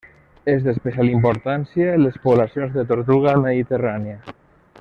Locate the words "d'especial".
0.67-1.11